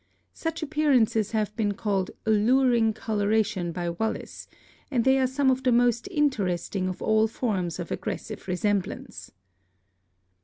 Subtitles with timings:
[0.33, 4.47] Such appearances have been called Alluring Coloration by Wallace,
[4.89, 9.29] and they are some of the most interesting of all forms of Aggressive Resemblance.